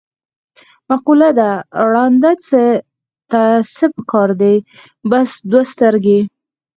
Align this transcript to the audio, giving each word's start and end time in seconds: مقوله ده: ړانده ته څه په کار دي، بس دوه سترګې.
مقوله 0.89 1.29
ده: 1.39 1.49
ړانده 1.91 2.31
ته 2.47 2.57
څه 3.75 3.85
په 3.95 4.01
کار 4.11 4.29
دي، 4.41 4.55
بس 5.09 5.29
دوه 5.51 5.63
سترګې. 5.73 6.19